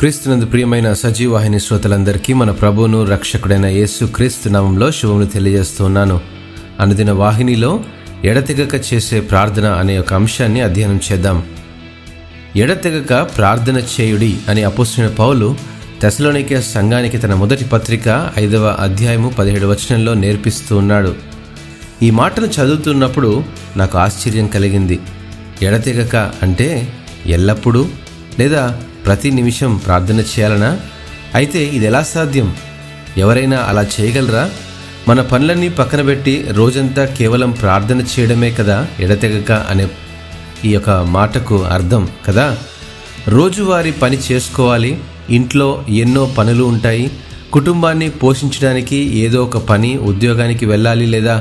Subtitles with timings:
[0.00, 6.20] క్రీస్తునందు ప్రియమైన సజీవాహిని శ్రోతలందరికీ మన ప్రభువును రక్షకుడైన యేసు క్రీస్తు నామంలో శుభములు తెలియజేస్తున్నాను
[6.80, 7.84] అనుదిన వాహినిలో
[8.24, 11.42] ఎడతెగక చేసే ప్రార్థన అనే ఒక అంశాన్ని అధ్యయనం చేద్దాం.
[12.56, 15.56] ఎడతెగక ప్రార్థన చేయుడి అని అపోసిన పౌలు
[16.02, 21.14] తెసలోనికే సంఘానికి తన మొదటి పత్రిక ఐదవ అధ్యాయము పదిహేడు వచనంలో నేర్పిస్తూ ఉన్నాడు.
[22.02, 23.44] ఈ మాటను చదువుతున్నప్పుడు
[23.76, 25.00] నాకు ఆశ్చర్యం కలిగింది.
[25.62, 26.92] ఎడతెగక అంటే
[27.26, 27.86] ఎల్లప్పుడూ
[28.38, 30.70] లేదా ప్రతి నిమిషం ప్రార్థన చేయాలనా?
[31.34, 32.48] అయితే ఇది ఎలా సాధ్యం?
[33.18, 34.44] ఎవరైనా అలా చేయగలరా?
[35.08, 39.86] మన పనులన్నీ పక్కన పెట్టి రోజంతా కేవలం ప్రార్థన చేయడమే కదా ఎడతెగక అనే
[40.64, 42.46] ఈ యొక్క మాటకు అర్థం కదా?
[43.28, 44.92] రోజువారీ పని చేసుకోవాలి
[45.30, 47.06] ఇంట్లో ఎన్నో పనులు ఉంటాయి
[47.52, 51.36] కుటుంబాన్ని పోషించడానికి ఏదో ఒక పని ఉద్యోగానికి వెళ్ళాలి లేదా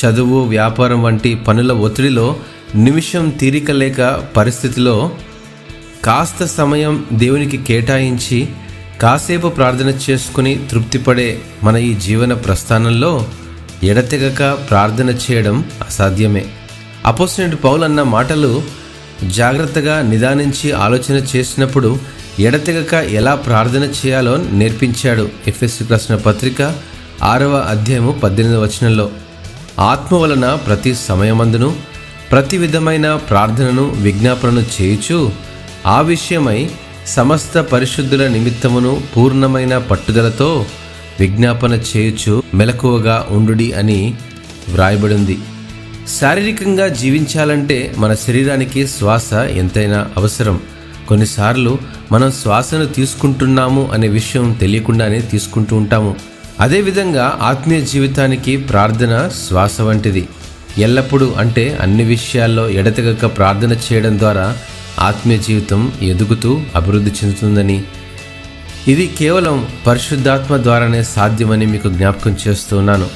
[0.00, 2.26] చదువు వ్యాపారం వంటి పనుల ఒత్తిడిలో
[2.74, 4.00] నిమిషం తీరిక లేక
[4.36, 4.96] పరిస్థితిలో
[6.04, 8.48] కాస్త సమయం దేవునికి కేటాయించి
[9.02, 13.26] కాసేపు ప్రార్థన చేసుకుని తృప్తిపడే మన ఈ జీవన ప్రస్థానంలో
[13.82, 16.44] ఎడతెగక ప్రార్థన చేయడం అసాధ్యమే.
[17.06, 18.62] అపోసినెంట్ పౌల్ అన్న మాటలు
[19.24, 21.98] జాగ్రత్తగా నిదానించి ఆలోచన చేసినప్పుడు
[22.38, 26.76] ఎడతెగక ఎలా ప్రార్థన చేయాలో నేర్పించాడు ఎఫ్ఎస్సి ప్రశ్న పత్రిక
[27.22, 29.10] ఆరవ అధ్యాయము పద్దెనిమిదవ వచనంలో.
[29.78, 31.76] ఆత్మ వలన ప్రతి సమయమందును
[32.32, 35.51] ప్రతి విధమైన ప్రార్థనను విజ్ఞాపనను చేయుచు
[35.86, 36.70] ఆ విషయమై
[37.06, 40.66] సమస్త పరిశుద్ధుల నిమిత్తమును పూర్ణమైన పట్టుదలతో
[41.20, 44.14] విజ్ఞాపన చేయొచ్చు మెలకువగా ఉండుడి అని
[44.68, 45.38] వ్రాయబడింది.
[46.20, 50.60] శారీరకంగా జీవించాలంటే మన శరీరానికి శ్వాస ఎంతైనా అవసరం.
[51.08, 51.78] కొన్నిసార్లు
[52.12, 56.16] మనం శ్వాసను తీసుకుంటున్నాము అనే విషయం తెలియకుండానే తీసుకుంటూ ఉంటాము.
[56.60, 60.28] అదేవిధంగా ఆత్మీయ జీవితానికి ప్రార్థన శ్వాస వంటిది.
[60.78, 64.56] ఎల్లప్పుడూ అంటే అన్ని విషయాల్లో ఎడతెగక ప్రార్థన చేయడం ద్వారా
[65.02, 67.82] ఆత్మీయ జీవితం ఎదుగుతూ అభివృద్ధి చెందుతుందని.
[68.88, 73.06] ఇది కేవలం పరిశుద్ధాత్మ ద్వారానే సాధ్యమని మీకు జ్ఞాపకం చేస్తున్నాను.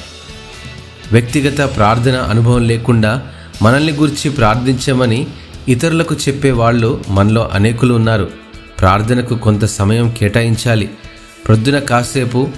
[1.11, 3.21] వ్యక్తిగత ప్రార్థన అనుభవం లేకుండా
[3.61, 5.27] మనల్ని గురించి ప్రార్థించమని
[5.67, 8.29] ఇతరులకు చెప్పే వాళ్ళు మనలో అనేకులు ఉన్నారు.
[8.79, 10.89] ప్రార్థనకు కొంత సమయం కేటాయించాలి.
[11.47, 12.49] ప్రొద్దున కాసేపు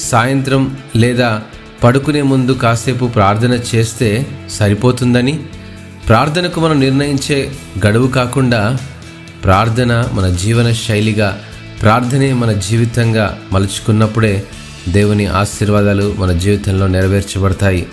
[0.00, 1.42] సాయంత్రం లేదా
[1.84, 5.38] పడుకునే ముందు కాసేపు ప్రార్థన చేస్తే సరిపోతుందని
[6.06, 7.52] ప్రార్థనకు మనం నిర్ణయించే
[7.86, 8.78] గడువు కాకుండా
[9.44, 11.40] ప్రార్థన మన జీవన శైలిగా
[11.82, 14.44] ప్రార్థనే మన జీవితంగా మలుచుకున్నప్పుడే
[14.88, 17.86] దేవుని ఆశీర్వాదాలు మన జీవితంలో నెరవేర్చబడతాయి.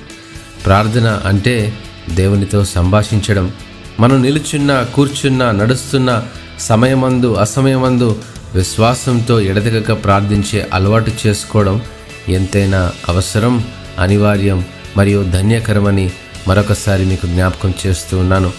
[0.65, 1.73] ప్రార్థన అంటే
[2.09, 3.51] దేవునితో సంభాషించడం.
[3.99, 6.23] మనం నిలుచున్న కూర్చున్న నడుస్తున్న
[6.59, 8.21] సమయమందు అసమయమందు
[8.53, 11.81] విశ్వాసంతో ఎడతెగక ప్రార్థించే అలవాటు చేసుకోవడం
[12.29, 13.63] ఎంతైనా అవసరం
[13.99, 14.65] అనివార్యం
[14.97, 16.11] మరియు ధన్యకరమని
[16.47, 18.53] మరొకసారి మీకు జ్ఞాపకం చేస్తూ ఉన్నాను.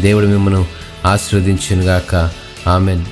[0.00, 0.66] దేవుడు మిమ్మను
[1.06, 2.30] ఆశీర్వదించునుగాక.
[2.66, 3.04] ఆమెన్.